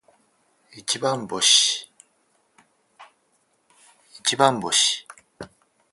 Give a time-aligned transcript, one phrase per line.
[0.73, 1.87] 一番星